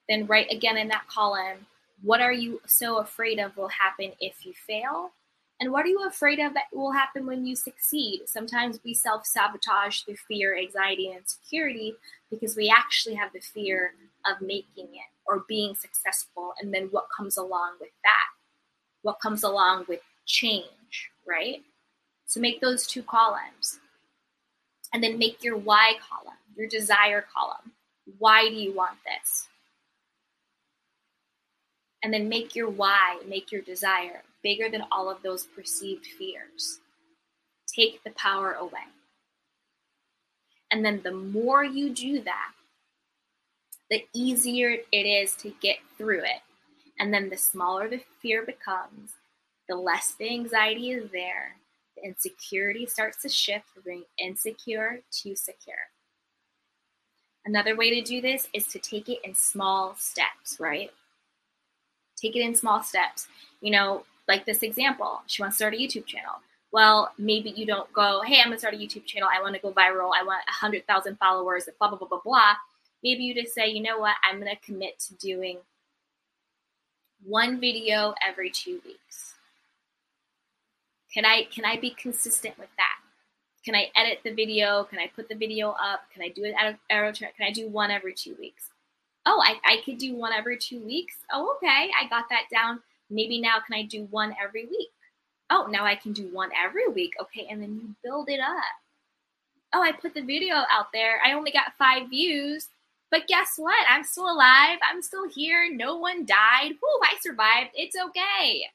Then 0.09 0.26
write 0.26 0.52
again 0.52 0.76
in 0.76 0.88
that 0.88 1.07
column 1.07 1.67
what 2.02 2.21
are 2.21 2.33
you 2.33 2.61
so 2.67 2.99
afraid 2.99 3.38
of 3.38 3.57
will 3.57 3.69
happen 3.69 4.12
if 4.21 4.47
you 4.47 4.55
fail? 4.55 5.12
And 5.61 5.73
what 5.73 5.85
are 5.85 5.88
you 5.88 6.07
afraid 6.07 6.38
of 6.38 6.55
that 6.55 6.64
will 6.73 6.93
happen 6.93 7.26
when 7.26 7.45
you 7.45 7.55
succeed? 7.55 8.23
Sometimes 8.25 8.81
we 8.83 8.95
self 8.95 9.26
sabotage 9.26 10.00
through 10.00 10.17
fear, 10.17 10.57
anxiety, 10.57 11.09
and 11.09 11.19
insecurity 11.19 11.95
because 12.31 12.57
we 12.57 12.73
actually 12.75 13.14
have 13.17 13.33
the 13.35 13.40
fear 13.40 13.93
of 14.25 14.40
making 14.40 14.87
it 14.87 15.11
or 15.26 15.45
being 15.47 15.75
successful. 15.75 16.55
And 16.61 16.73
then 16.73 16.88
what 16.90 17.09
comes 17.14 17.37
along 17.37 17.73
with 17.79 17.90
that? 18.05 18.26
What 19.02 19.21
comes 19.21 19.43
along 19.43 19.85
with 19.87 20.00
change, 20.25 21.11
right? 21.29 21.62
So 22.25 22.40
make 22.40 22.62
those 22.62 22.87
two 22.87 23.02
columns 23.02 23.81
and 24.95 25.05
then 25.05 25.19
make 25.19 25.45
your 25.45 25.59
why 25.59 25.95
column, 26.09 26.38
your 26.57 26.69
desire 26.69 27.25
column. 27.35 27.73
Why 28.19 28.49
do 28.49 28.55
you 28.55 28.73
want 28.73 28.97
this? 29.05 29.47
And 32.02 32.14
then 32.14 32.31
make 32.31 32.57
your 32.57 32.71
why, 32.71 33.19
make 33.29 33.52
your 33.52 33.61
desire 33.61 34.23
bigger 34.42 34.68
than 34.70 34.85
all 34.90 35.11
of 35.11 35.23
those 35.23 35.47
perceived 35.47 36.06
fears. 36.06 36.80
Take 37.75 38.02
the 38.04 38.11
power 38.11 38.54
away. 38.54 38.88
And 40.70 40.85
then 40.85 41.00
the 41.02 41.12
more 41.12 41.64
you 41.64 41.90
do 41.90 42.20
that, 42.23 42.52
the 43.90 44.04
easier 44.14 44.76
it 44.92 45.06
is 45.06 45.35
to 45.37 45.52
get 45.61 45.78
through 45.99 46.20
it. 46.20 46.40
And 46.99 47.12
then 47.12 47.28
the 47.28 47.37
smaller 47.37 47.88
the 47.88 48.00
fear 48.20 48.44
becomes, 48.44 49.12
the 49.68 49.75
less 49.75 50.14
the 50.18 50.30
anxiety 50.30 50.90
is 50.90 51.11
there, 51.11 51.56
the 51.97 52.06
insecurity 52.06 52.87
starts 52.87 53.23
to 53.23 53.28
shift 53.28 53.66
from 53.75 53.82
being 53.85 54.04
insecure 54.18 55.00
to 55.23 55.35
secure. 55.35 55.76
Another 57.47 57.75
way 57.76 57.90
to 57.90 58.02
do 58.02 58.20
this 58.20 58.49
is 58.52 58.66
to 58.68 58.78
take 58.78 59.09
it 59.09 59.18
in 59.25 59.35
small 59.35 59.94
steps, 59.97 60.59
right? 60.61 60.90
Take 62.20 62.37
it 62.37 62.42
in 62.42 62.54
small 62.54 62.82
steps. 62.82 63.28
You 63.61 63.70
know, 63.73 64.04
like 64.30 64.46
this 64.46 64.62
example, 64.62 65.22
she 65.26 65.42
wants 65.42 65.56
to 65.56 65.62
start 65.62 65.75
a 65.75 65.76
YouTube 65.76 66.06
channel. 66.06 66.34
Well, 66.72 67.12
maybe 67.18 67.50
you 67.50 67.66
don't 67.66 67.92
go, 67.92 68.22
hey, 68.25 68.40
I'm 68.40 68.46
gonna 68.46 68.58
start 68.58 68.75
a 68.75 68.78
YouTube 68.78 69.04
channel. 69.04 69.28
I 69.30 69.42
want 69.42 69.54
to 69.54 69.60
go 69.60 69.72
viral. 69.72 70.12
I 70.18 70.22
want 70.22 70.42
100,000 70.46 71.18
followers, 71.18 71.68
blah, 71.78 71.88
blah, 71.88 71.99
blah, 71.99 72.08
blah, 72.08 72.20
blah. 72.25 72.54
Maybe 73.02 73.25
you 73.25 73.34
just 73.34 73.54
say, 73.54 73.68
you 73.68 73.82
know 73.82 73.99
what? 73.99 74.14
I'm 74.25 74.38
gonna 74.38 74.56
commit 74.64 74.99
to 75.00 75.14
doing 75.14 75.58
one 77.22 77.60
video 77.60 78.14
every 78.26 78.50
two 78.50 78.80
weeks 78.87 79.34
can 81.12 81.25
I 81.25 81.44
can 81.44 81.64
I 81.64 81.76
be 81.76 81.90
consistent 81.90 82.58
with 82.58 82.68
that? 82.76 82.96
Can 83.64 83.75
I 83.75 83.90
edit 83.96 84.20
the 84.25 84.32
video? 84.32 84.84
Can 84.84 84.99
I 84.99 85.10
put 85.14 85.28
the 85.28 85.34
video 85.34 85.70
up? 85.70 86.02
Can 86.12 86.22
I 86.22 86.28
do 86.28 86.44
it 86.44 86.54
out 86.58 86.68
of 86.68 86.76
arrow 86.88 87.12
Can 87.12 87.28
I 87.42 87.50
do 87.50 87.68
one 87.68 87.90
every 87.90 88.14
two 88.14 88.34
weeks? 88.38 88.70
Oh, 89.26 89.42
I, 89.44 89.56
I 89.64 89.82
could 89.84 89.99
do 89.99 90.14
one 90.14 90.32
every 90.32 90.56
two 90.56 90.80
weeks. 90.80 91.16
Oh, 91.30 91.56
okay. 91.56 91.90
I 92.00 92.08
got 92.08 92.25
that 92.30 92.44
down. 92.50 92.80
Maybe 93.11 93.40
now 93.40 93.57
can 93.67 93.79
I 93.79 93.83
do 93.83 94.05
one 94.11 94.35
every 94.43 94.67
week? 94.67 94.88
Oh, 95.50 95.67
now 95.69 95.85
I 95.85 95.97
can 95.97 96.12
do 96.12 96.29
one 96.33 96.50
every 96.57 96.88
week. 96.88 97.14
Okay, 97.21 97.47
and 97.50 97.61
then 97.61 97.75
you 97.75 97.95
build 98.05 98.29
it 98.29 98.40
up. 98.40 98.62
Oh, 99.73 99.83
I 99.83 99.93
put 99.93 100.14
the 100.14 100.23
video 100.23 100.55
out 100.55 100.87
there. 100.93 101.21
I 101.25 101.33
only 101.33 101.50
got 101.50 101.76
five 101.79 102.09
views. 102.09 102.69
But 103.11 103.26
guess 103.26 103.55
what? 103.57 103.85
I'm 103.88 104.05
still 104.05 104.31
alive. 104.31 104.79
I'm 104.88 105.02
still 105.02 105.29
here. 105.29 105.69
No 105.73 105.97
one 105.97 106.25
died. 106.25 106.73
Whoo, 106.81 107.00
I 107.02 107.17
survived. 107.21 107.71
It's 107.75 107.97
okay 107.97 108.67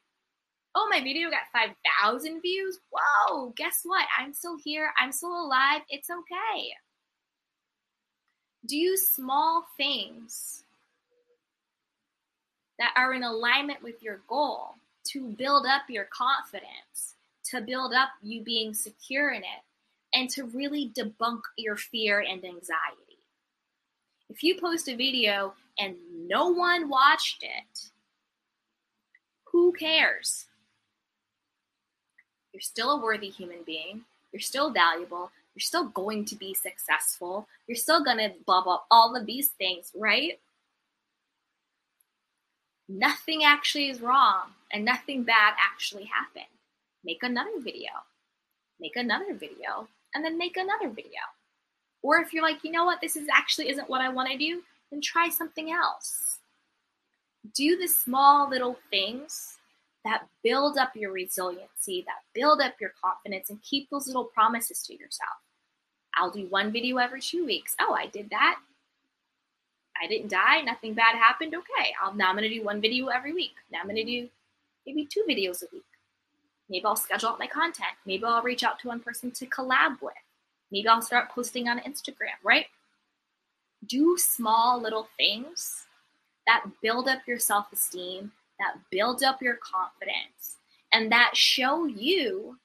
oh, 0.75 0.87
my 0.89 1.01
video 1.01 1.29
got 1.29 1.43
5,000 1.53 2.41
views. 2.41 2.79
Whoa, 2.91 3.53
guess 3.55 3.79
what? 3.83 4.05
I'm 4.17 4.33
still 4.33 4.57
here. 4.63 4.91
I'm 4.99 5.11
still 5.11 5.45
alive. 5.45 5.81
It's 5.89 6.09
okay. 6.09 6.73
Do 8.67 8.97
small 8.97 9.65
things 9.77 10.63
that 12.79 12.93
are 12.95 13.13
in 13.13 13.23
alignment 13.23 13.81
with 13.81 14.01
your 14.01 14.21
goal 14.27 14.75
to 15.05 15.29
build 15.29 15.65
up 15.65 15.83
your 15.89 16.05
confidence, 16.05 17.15
to 17.51 17.61
build 17.61 17.93
up 17.93 18.09
you 18.21 18.41
being 18.41 18.73
secure 18.73 19.31
in 19.31 19.41
it, 19.41 19.63
and 20.13 20.29
to 20.31 20.45
really 20.45 20.91
debunk 20.97 21.41
your 21.57 21.75
fear 21.75 22.19
and 22.19 22.43
anxiety. 22.43 23.19
If 24.29 24.43
you 24.43 24.59
post 24.59 24.89
a 24.89 24.95
video 24.95 25.53
and 25.77 25.95
no 26.27 26.49
one 26.49 26.89
watched 26.89 27.43
it, 27.43 27.89
who 29.51 29.71
cares? 29.73 30.45
You're 32.53 32.61
still 32.61 32.91
a 32.91 33.01
worthy 33.01 33.29
human 33.29 33.59
being. 33.65 34.01
You're 34.31 34.39
still 34.39 34.71
valuable. 34.71 35.31
You're 35.53 35.61
still 35.61 35.87
going 35.87 36.25
to 36.25 36.35
be 36.35 36.53
successful. 36.53 37.47
You're 37.67 37.77
still 37.77 38.03
going 38.03 38.17
to 38.17 38.33
blah, 38.45 38.63
blah, 38.63 38.79
all 38.89 39.15
of 39.15 39.25
these 39.25 39.49
things, 39.49 39.91
right? 39.95 40.39
Nothing 42.87 43.43
actually 43.43 43.89
is 43.89 44.01
wrong 44.01 44.51
and 44.71 44.85
nothing 44.85 45.23
bad 45.23 45.53
actually 45.59 46.05
happened. 46.05 46.45
Make 47.03 47.23
another 47.23 47.59
video. 47.59 47.89
Make 48.79 48.95
another 48.95 49.33
video 49.33 49.87
and 50.13 50.23
then 50.23 50.37
make 50.37 50.57
another 50.57 50.89
video. 50.89 51.21
Or 52.01 52.19
if 52.19 52.33
you're 52.33 52.43
like, 52.43 52.63
you 52.63 52.71
know 52.71 52.85
what, 52.85 53.01
this 53.01 53.15
is 53.15 53.27
actually 53.33 53.69
isn't 53.69 53.89
what 53.89 54.01
I 54.01 54.09
want 54.09 54.31
to 54.31 54.37
do, 54.37 54.61
then 54.91 55.01
try 55.01 55.29
something 55.29 55.71
else. 55.71 56.39
Do 57.53 57.77
the 57.77 57.87
small 57.87 58.49
little 58.49 58.77
things 58.89 59.57
that 60.03 60.27
build 60.43 60.77
up 60.77 60.95
your 60.95 61.11
resiliency, 61.11 62.03
that 62.05 62.21
build 62.35 62.61
up 62.61 62.75
your 62.79 62.91
confidence, 63.03 63.49
and 63.49 63.61
keep 63.63 63.89
those 63.89 64.05
little 64.05 64.25
promises 64.25 64.83
to 64.83 64.93
yourself. 64.93 65.33
I'll 66.15 66.31
do 66.31 66.47
one 66.47 66.71
video 66.71 66.97
every 66.97 67.21
two 67.21 67.45
weeks. 67.45 67.75
Oh, 67.79 67.93
I 67.93 68.05
did 68.05 68.29
that. 68.29 68.59
I 70.01 70.07
didn't 70.07 70.29
die. 70.29 70.61
Nothing 70.61 70.93
bad 70.93 71.15
happened. 71.15 71.55
Okay. 71.55 71.93
I'll, 72.01 72.13
now 72.13 72.29
I'm 72.29 72.35
going 72.35 72.49
to 72.49 72.53
do 72.53 72.63
one 72.63 72.81
video 72.81 73.07
every 73.07 73.33
week. 73.33 73.53
Now 73.71 73.79
I'm 73.79 73.87
going 73.87 73.95
to 73.95 74.03
do 74.03 74.27
maybe 74.85 75.05
two 75.05 75.23
videos 75.27 75.63
a 75.63 75.67
week. 75.71 75.83
Maybe 76.69 76.85
I'll 76.85 76.95
schedule 76.95 77.29
out 77.29 77.39
my 77.39 77.47
content. 77.47 77.93
Maybe 78.05 78.23
I'll 78.23 78.41
reach 78.41 78.63
out 78.63 78.79
to 78.79 78.87
one 78.87 78.99
person 78.99 79.31
to 79.31 79.45
collab 79.45 80.01
with. 80.01 80.13
Maybe 80.71 80.87
I'll 80.87 81.01
start 81.01 81.29
posting 81.29 81.69
on 81.69 81.79
Instagram, 81.79 82.37
right? 82.43 82.65
do 83.87 84.17
small 84.17 84.81
little 84.81 85.07
things 85.17 85.85
that 86.47 86.65
build 86.81 87.07
up 87.07 87.19
your 87.27 87.39
self 87.39 87.71
esteem, 87.71 88.31
that 88.59 88.75
build 88.91 89.23
up 89.23 89.41
your 89.41 89.55
confidence, 89.55 90.57
and 90.93 91.11
that 91.11 91.31
show 91.35 91.85
you 91.85 92.57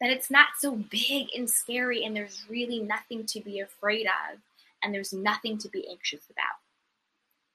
that 0.00 0.10
it's 0.10 0.30
not 0.30 0.48
so 0.58 0.76
big 0.90 1.28
and 1.36 1.48
scary 1.48 2.04
and 2.04 2.16
there's 2.16 2.44
really 2.48 2.80
nothing 2.80 3.26
to 3.26 3.40
be 3.40 3.60
afraid 3.60 4.06
of 4.06 4.38
and 4.82 4.94
there's 4.94 5.12
nothing 5.12 5.58
to 5.58 5.68
be 5.68 5.88
anxious 5.90 6.22
about. 6.30 6.58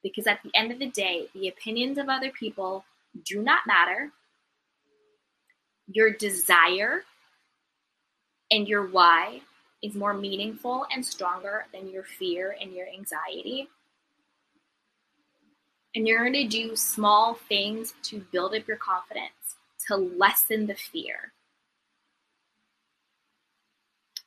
Because 0.02 0.26
at 0.26 0.40
the 0.42 0.50
end 0.54 0.70
of 0.70 0.78
the 0.78 0.90
day, 0.90 1.26
the 1.34 1.48
opinions 1.48 1.98
of 1.98 2.08
other 2.08 2.30
people 2.30 2.84
do 3.24 3.42
not 3.42 3.66
matter. 3.66 4.12
Your 5.88 6.10
desire 6.10 7.02
and 8.50 8.68
your 8.68 8.86
why 8.86 9.40
is 9.82 9.94
more 9.94 10.14
meaningful 10.14 10.86
and 10.92 11.04
stronger 11.04 11.66
than 11.72 11.88
your 11.90 12.04
fear 12.04 12.56
and 12.60 12.72
your 12.72 12.86
anxiety. 12.88 13.68
And 15.94 16.06
you're 16.06 16.20
going 16.20 16.32
to 16.34 16.46
do 16.46 16.76
small 16.76 17.34
things 17.48 17.94
to 18.04 18.24
build 18.30 18.54
up 18.54 18.68
your 18.68 18.76
confidence, 18.76 19.56
to 19.88 19.96
lessen 19.96 20.66
the 20.66 20.74
fear. 20.74 21.32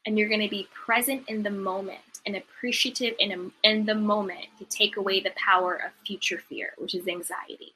And 0.10 0.18
you're 0.18 0.28
going 0.28 0.42
to 0.42 0.50
be 0.50 0.68
present 0.74 1.26
in 1.28 1.44
the 1.44 1.52
moment 1.52 2.00
and 2.26 2.36
appreciative 2.36 3.14
in, 3.20 3.32
a, 3.32 3.68
in 3.68 3.86
the 3.86 3.94
moment 3.94 4.48
to 4.58 4.66
take 4.66 4.98
away 4.98 5.20
the 5.20 5.34
power 5.36 5.76
of 5.76 5.92
future 6.04 6.40
fear, 6.40 6.72
which 6.80 6.96
is 6.96 7.08
anxiety. 7.08 7.76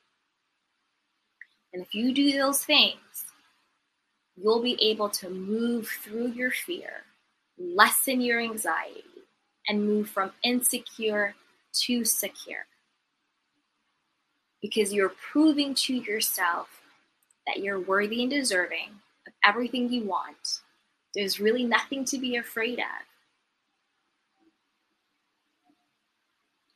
And 1.71 1.83
if 1.83 1.93
you 1.93 2.11
do 2.11 2.31
those 2.31 2.65
things, 2.65 3.27
you'll 4.35 4.63
be 4.63 4.81
able 4.81 5.09
to 5.09 5.29
move 5.29 5.87
through 5.87 6.29
your 6.29 6.49
fear, 6.49 7.03
lessen 7.59 8.19
your 8.19 8.41
anxiety, 8.41 9.03
and 9.67 9.85
move 9.85 10.09
from 10.09 10.31
insecure 10.43 11.35
to 11.83 12.03
secure. 12.03 12.65
Because 14.59 14.91
you're 14.91 15.13
proving 15.31 15.75
to 15.75 15.93
yourself 15.93 16.81
that 17.45 17.59
you're 17.59 17.79
worthy 17.79 18.23
and 18.23 18.31
deserving 18.31 18.89
of 19.27 19.33
everything 19.45 19.93
you 19.93 20.05
want. 20.05 20.62
There's 21.15 21.39
really 21.39 21.63
nothing 21.63 22.05
to 22.05 22.17
be 22.17 22.37
afraid 22.37 22.79
of. 22.79 22.85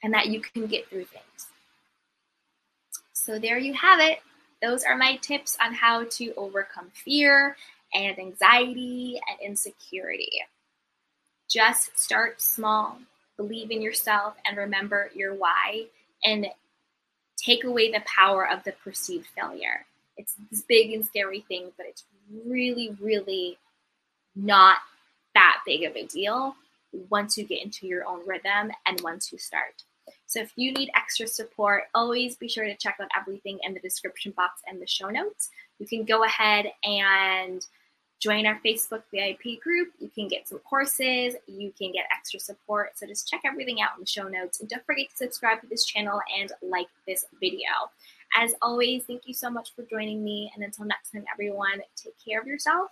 And 0.04 0.14
that 0.14 0.28
you 0.28 0.42
can 0.42 0.68
get 0.68 0.88
through 0.88 1.06
things. 1.06 1.48
So 3.14 3.40
there 3.40 3.58
you 3.58 3.74
have 3.74 4.00
it 4.00 4.20
those 4.62 4.84
are 4.84 4.98
my 4.98 5.18
tips 5.18 5.58
on 5.62 5.74
how 5.74 6.06
to 6.06 6.34
overcome 6.36 6.90
fear 6.94 7.56
and 7.94 8.18
anxiety 8.18 9.20
and 9.30 9.40
insecurity. 9.40 10.42
Just 11.50 11.98
start 11.98 12.42
small, 12.42 13.00
believe 13.38 13.72
in 13.72 13.82
yourself, 13.82 14.36
and 14.46 14.58
remember 14.58 15.12
your 15.14 15.34
why, 15.34 15.86
and 16.24 16.48
take 17.38 17.64
away 17.64 17.92
the 17.92 18.04
power 18.06 18.48
of 18.48 18.64
the 18.64 18.74
perceived 18.84 19.28
failure. 19.28 19.86
It's 20.18 20.36
this 20.50 20.64
big 20.64 20.92
and 20.92 21.06
scary 21.06 21.42
thing, 21.42 21.72
but 21.78 21.86
it's 21.86 22.04
really, 22.46 22.98
really 23.00 23.58
not 24.38 24.78
that 25.34 25.60
big 25.66 25.84
of 25.84 25.96
a 25.96 26.06
deal 26.06 26.56
once 27.10 27.38
you 27.38 27.44
get 27.44 27.64
into 27.64 27.88
your 27.88 28.06
own 28.06 28.26
rhythm 28.26 28.72
and 28.86 29.02
once 29.02 29.32
you 29.32 29.38
start. 29.38 29.84
So 30.26 30.42
if 30.42 30.52
you 30.56 30.74
need 30.74 30.90
extra 30.96 31.28
support, 31.28 31.84
always 31.96 32.36
be 32.36 32.48
sure 32.48 32.66
to 32.66 32.76
check 32.76 32.98
out 33.02 33.10
everything 33.18 33.60
in 33.64 33.74
the 33.74 33.80
description 33.80 34.34
box 34.36 34.62
and 34.68 34.82
the 34.82 34.88
show 34.88 35.10
notes. 35.10 35.50
You 35.80 35.88
can 35.88 36.06
go 36.06 36.24
ahead 36.24 36.72
and 36.84 37.66
join 38.20 38.46
our 38.46 38.60
Facebook 38.66 39.04
VIP 39.14 39.62
group. 39.62 39.90
You 40.00 40.10
can 40.10 40.28
get 40.28 40.48
some 40.48 40.60
courses, 40.60 41.36
you 41.46 41.72
can 41.78 41.92
get 41.92 42.06
extra 42.12 42.40
support. 42.40 42.98
So 42.98 43.06
just 43.06 43.30
check 43.30 43.42
everything 43.46 43.82
out 43.82 43.92
in 43.96 44.02
the 44.02 44.08
show 44.08 44.28
notes. 44.28 44.60
And 44.60 44.70
don't 44.70 44.86
forget 44.86 45.10
to 45.12 45.18
subscribe 45.18 45.62
to 45.62 45.68
this 45.68 45.86
channel 45.86 46.20
and 46.38 46.52
like 46.62 46.88
this 47.08 47.26
video. 47.40 47.70
As 48.36 48.54
always, 48.62 49.04
thank 49.04 49.28
you 49.28 49.34
so 49.34 49.50
much 49.50 49.74
for 49.76 49.84
joining 49.84 50.24
me. 50.24 50.52
And 50.56 50.64
until 50.64 50.86
next 50.86 51.12
time, 51.12 51.26
everyone, 51.32 51.82
take 51.96 52.16
care 52.26 52.42
of 52.42 52.48
yourself 52.48 52.92